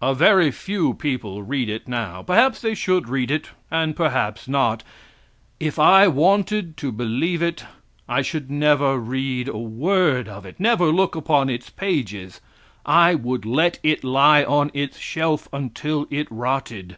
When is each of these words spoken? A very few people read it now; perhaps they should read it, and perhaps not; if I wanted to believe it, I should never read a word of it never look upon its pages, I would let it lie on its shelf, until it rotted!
A 0.00 0.14
very 0.14 0.52
few 0.52 0.94
people 0.94 1.42
read 1.42 1.68
it 1.68 1.88
now; 1.88 2.22
perhaps 2.22 2.60
they 2.60 2.76
should 2.76 3.08
read 3.08 3.28
it, 3.28 3.50
and 3.72 3.96
perhaps 3.96 4.46
not; 4.46 4.84
if 5.58 5.80
I 5.80 6.06
wanted 6.06 6.76
to 6.76 6.92
believe 6.92 7.42
it, 7.42 7.64
I 8.08 8.22
should 8.22 8.52
never 8.52 9.00
read 9.00 9.48
a 9.48 9.58
word 9.58 10.28
of 10.28 10.46
it 10.46 10.60
never 10.60 10.92
look 10.92 11.16
upon 11.16 11.50
its 11.50 11.70
pages, 11.70 12.40
I 12.86 13.16
would 13.16 13.44
let 13.44 13.80
it 13.82 14.04
lie 14.04 14.44
on 14.44 14.70
its 14.74 14.96
shelf, 15.00 15.48
until 15.52 16.06
it 16.08 16.28
rotted! 16.30 16.96